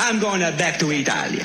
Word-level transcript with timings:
I'm 0.00 0.20
going 0.20 0.40
back 0.56 0.78
to 0.78 0.90
Italia. 0.92 1.44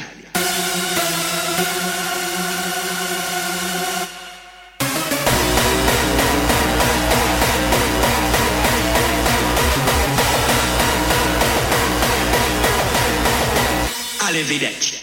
Arrivederci. 14.19 15.02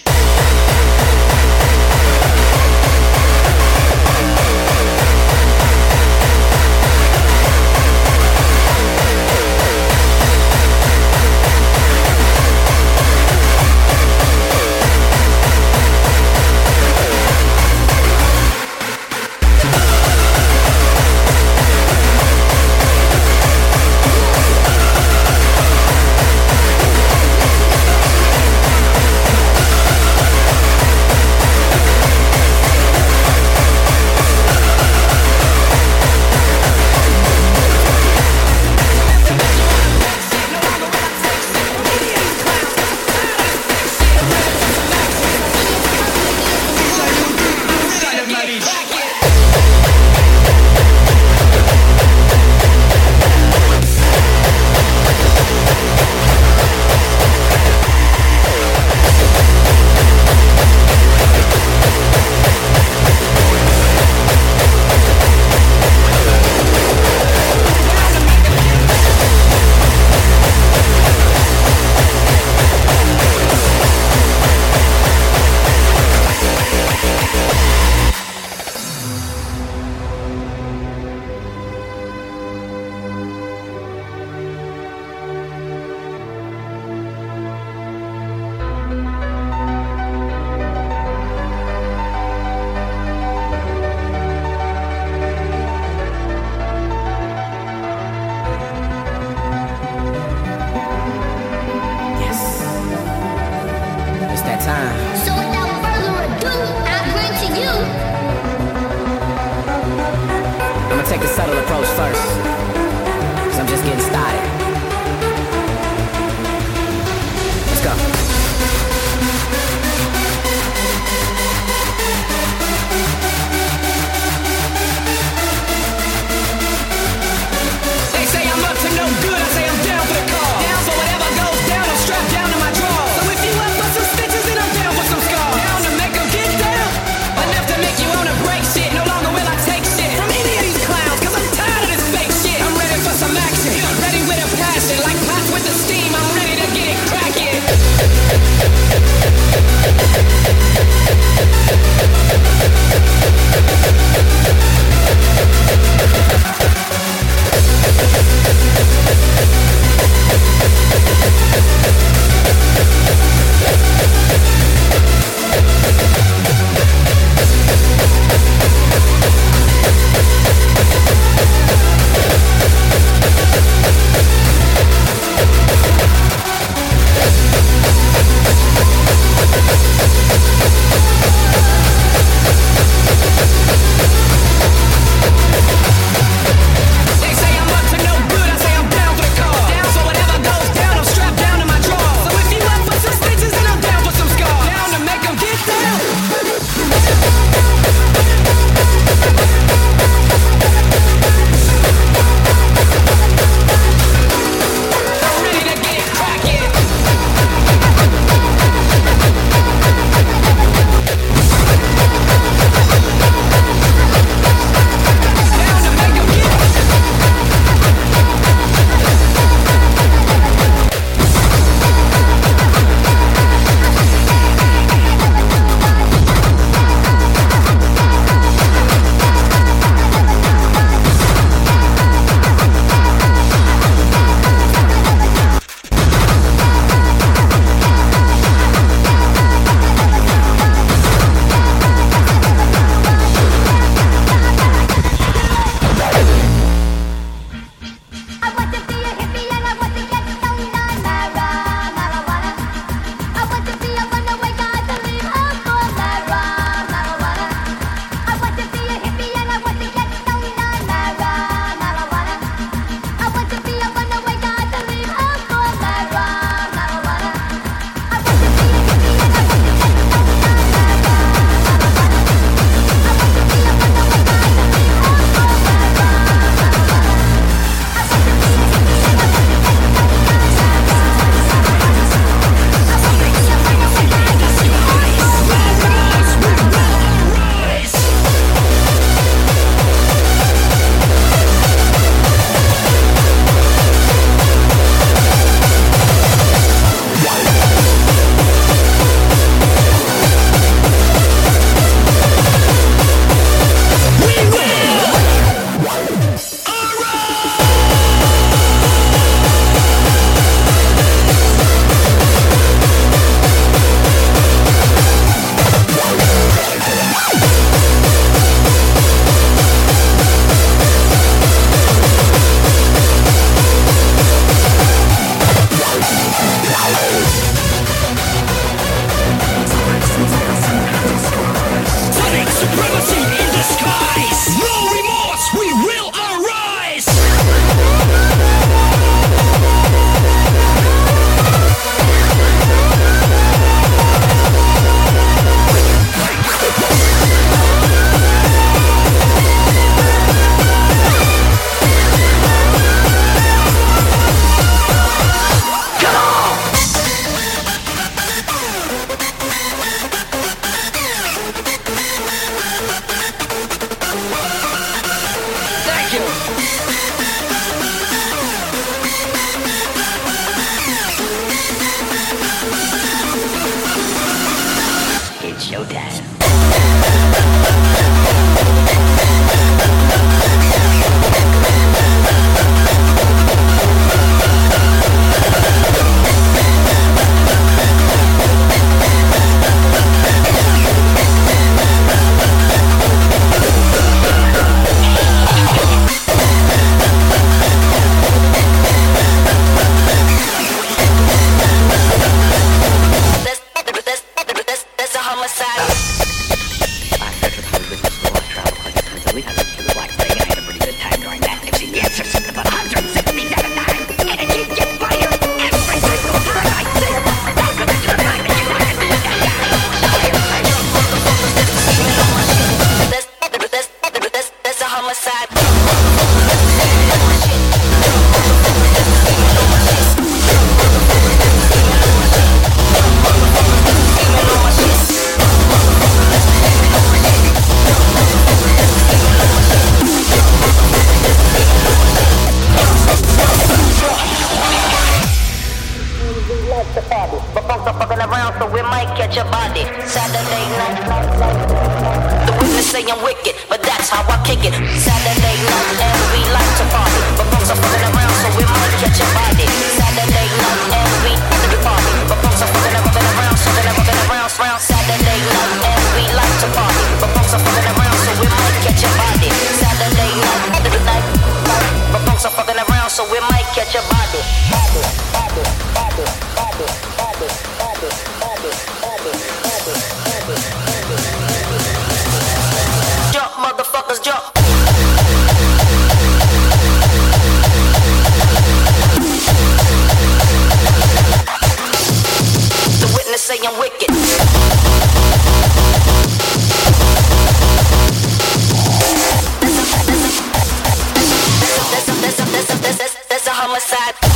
Sad. 503.80 504.29